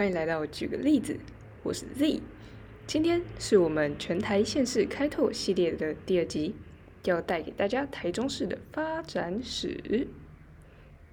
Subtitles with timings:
[0.00, 1.14] 欢迎来到举个例子，
[1.62, 2.22] 我是 Z。
[2.86, 6.54] 今天是我们全台县市开拓系列的第二集，
[7.04, 10.08] 要带给大家台中市的发展史。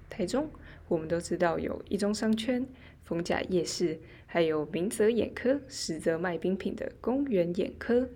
[0.08, 0.50] 台中，
[0.88, 2.66] 我们都知道有一中商圈、
[3.04, 8.08] 逢甲夜市，还有明泽眼科，实则卖冰品的公园眼科。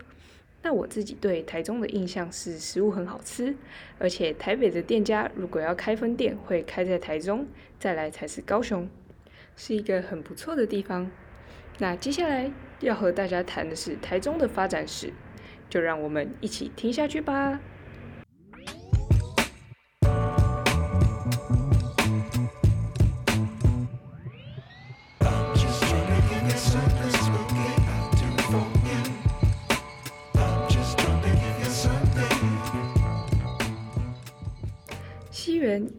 [0.63, 3.55] 那我自己对台中的印象是食物很好吃，
[3.99, 7.47] 而且台北的店家如果要开分店，会开在台中，
[7.79, 8.89] 再来才是高雄，
[9.57, 11.11] 是一个很不错的地方。
[11.79, 15.13] 那接下来要和大家谈的是台中的发展史，
[15.69, 17.61] 就让我们一起听下去吧。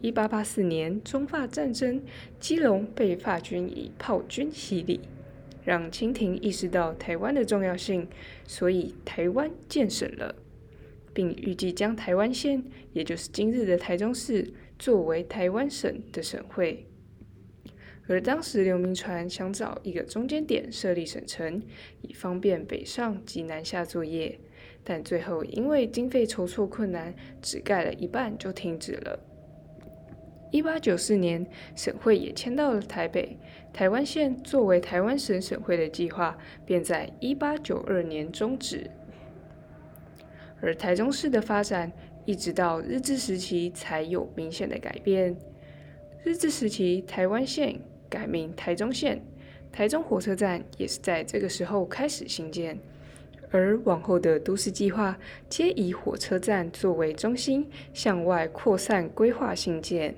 [0.02, 2.02] 一八八四年，中法战争，
[2.40, 5.00] 基隆被法军以炮军洗礼，
[5.64, 8.08] 让清廷意识到台湾的重要性，
[8.46, 10.34] 所以台湾建省了，
[11.12, 16.86] 并预计将台湾县，也就是今日的台中市，作为台湾省的省会。
[18.06, 21.62] 而当时刘铭传想找一个中间点设立省城，
[22.02, 24.38] 以方便北上及南下作业，
[24.84, 29.18] 但最后因为经费筹措困难，只盖了一半就停止了。
[30.54, 33.36] 一八九四年，省会也迁到了台北，
[33.72, 38.88] 台湾县作为台湾省省会的计划便在一八九二年终止。
[40.60, 41.90] 而台中市的发展，
[42.24, 45.36] 一直到日治时期才有明显的改变。
[46.22, 49.20] 日治时期，台湾县改名台中县，
[49.72, 52.78] 台中火车站也是在这个时候开始兴建。
[53.50, 60.14] 而往后的都市计划，皆以火车站作为中心，向外扩散规划兴建。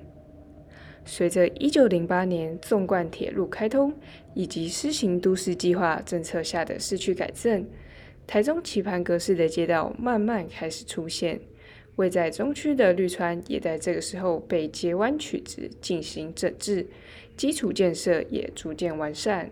[1.07, 3.93] 随着一九零八年纵贯铁路开通，
[4.33, 7.65] 以及施行都市计划政策下的市区改正，
[8.27, 11.39] 台中棋盘格式的街道慢慢开始出现。
[11.95, 16.85] 位在中区的绿川也在这个时候被截弯取直进行整治，
[17.35, 19.49] 基础建设也逐渐完善。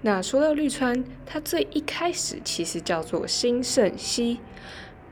[0.00, 4.40] 那说到绿川，它最一开始其实叫做新盛西。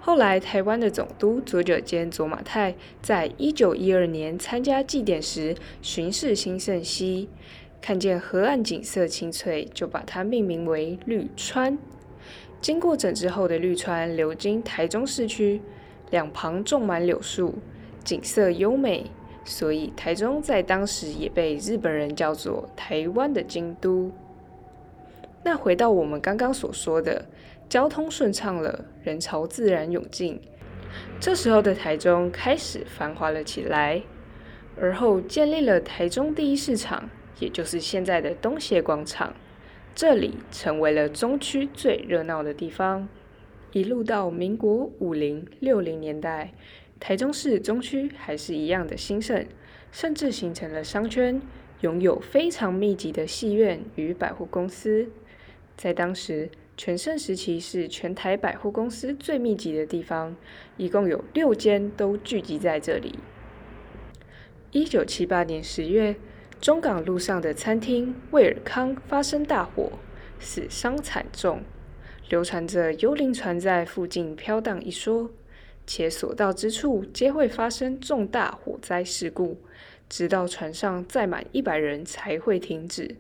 [0.02, 7.28] 后来，台湾的总督左久间左马太在一九一二年参加祭典时巡视新盛溪，
[7.82, 11.76] 看见河岸景色清脆，就把它命名为绿川。
[12.62, 15.60] 经过整治后的绿川流经台中市区，
[16.10, 17.56] 两旁种满柳树，
[18.02, 19.10] 景色优美，
[19.44, 24.10] 所以台中在当时也被日本人叫做台湾的京都。
[25.44, 27.26] 那回到我们刚刚所说的。
[27.70, 30.40] 交通顺畅了，人潮自然涌进。
[31.20, 34.02] 这时候的台中开始繁华了起来，
[34.76, 37.08] 而后建立了台中第一市场，
[37.38, 39.32] 也就是现在的东协广场。
[39.94, 43.08] 这里成为了中区最热闹的地方。
[43.70, 46.52] 一路到民国五零六零年代，
[46.98, 49.46] 台中市中区还是一样的兴盛，
[49.92, 51.40] 甚至形成了商圈，
[51.82, 55.08] 拥有非常密集的戏院与百货公司。
[55.76, 56.50] 在当时。
[56.82, 60.34] 全盛时期是全台百货公司最密集的地方，
[60.78, 63.18] 一共有六间都聚集在这里。
[64.70, 66.16] 一九七八年十月，
[66.58, 69.92] 中港路上的餐厅威尔康发生大火，
[70.38, 71.60] 死伤惨重，
[72.30, 75.28] 流传着幽灵船在附近飘荡一说，
[75.86, 79.58] 且所到之处皆会发生重大火灾事故，
[80.08, 83.16] 直到船上载满一百人才会停止。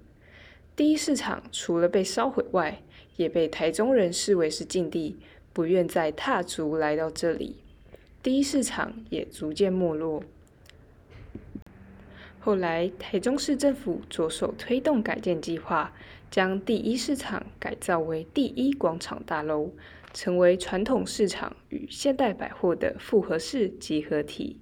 [0.74, 2.80] 第一市场除了被烧毁外，
[3.20, 5.18] 也被台中人视为是禁地，
[5.52, 7.56] 不愿再踏足来到这里。
[8.22, 10.24] 第一市场也逐渐没落。
[12.38, 15.92] 后来，台中市政府着手推动改建计划，
[16.30, 19.72] 将第一市场改造为第一广场大楼，
[20.14, 24.58] 成为传统市场与现代百货的复合式集合体。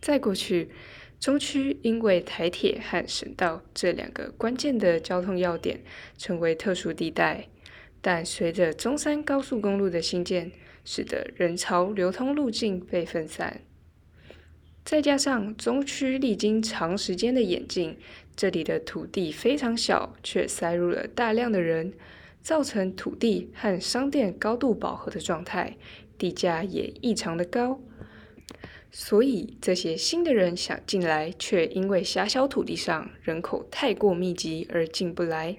[0.00, 0.70] 再过去，
[1.18, 5.80] 中区因为台铁和省道这两个关键的交通要点，
[6.16, 7.48] 成为特殊地带。
[8.06, 10.52] 但随着中山高速公路的兴建，
[10.84, 13.62] 使得人潮流通路径被分散，
[14.84, 17.98] 再加上中区历经长时间的演进，
[18.36, 21.94] 这里的土地非常小，却塞入了大量的人，
[22.40, 25.76] 造成土地和商店高度饱和的状态，
[26.16, 27.80] 地价也异常的高。
[28.92, 35.56] 所以这些新的人想进来，却因为狭小土地上人口太过密集而进不来。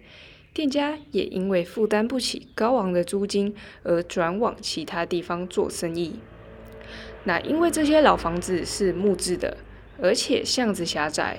[0.57, 6.15] 店家也因为负担不起高昂的租金而转往其他地方做生意。
[7.25, 9.55] 那因为这些老房子是木质的，
[10.01, 11.37] 而且巷子狭窄，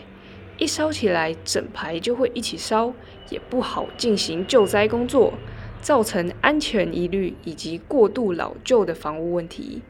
[0.57, 2.95] 一烧起来，整排就会一起烧，
[3.29, 5.35] 也不好进行救灾工作，
[5.81, 9.83] 造成安全疑虑以及过度老旧的房屋问题。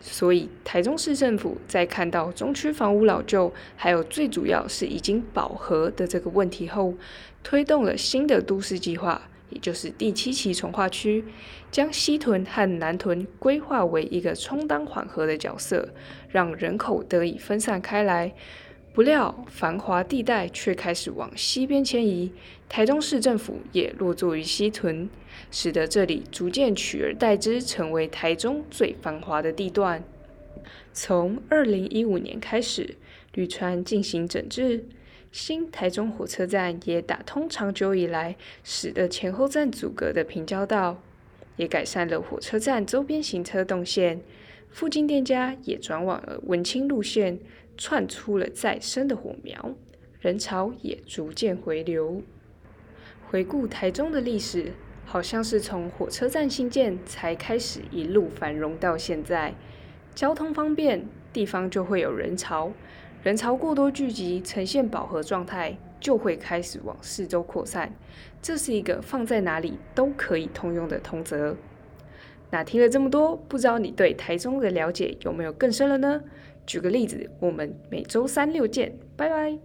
[0.00, 6.94] 所以，台中市政府在看到中区房屋老旧，还有最主要是已经饱和的这个问题后，
[7.42, 11.24] 推动了新的都市计划，也就是第七期重划区，
[11.70, 15.88] 将西屯和南屯规划为一个充当缓和的角色，
[16.28, 18.32] 让人口得以分散开来。
[18.98, 22.32] 不料，繁华地带却开始往西边迁移，
[22.68, 25.08] 台中市政府也落座于西屯，
[25.52, 30.02] 使得这里逐渐取而代之，成为台中最繁华的地段。
[30.92, 32.96] 从二零一五年开始，
[33.34, 34.84] 绿川进行整治，
[35.30, 38.34] 新台中火车站也打通长久以来
[38.64, 41.00] 使得前后站阻隔的平交道，
[41.54, 44.20] 也改善了火车站周边行车动线，
[44.68, 47.38] 附近店家也转往了文青路线。
[47.78, 49.74] 窜出了再生的火苗，
[50.20, 52.20] 人潮也逐渐回流。
[53.30, 54.72] 回顾台中的历史，
[55.04, 59.54] 好像是从火车站新建才开始一路繁荣到现在。
[60.14, 62.72] 交通方便，地方就会有人潮，
[63.22, 67.94] 人潮过多聚集，呈现饱和状态，就会开始往四周扩散。
[68.42, 71.56] 这是一个放在哪里都可以通用的通则。
[72.50, 76.22] 那听了这么多，不知道你对台中的了解有没有更深了呢？
[76.66, 79.58] 举个例子，我们每周三六见，拜拜。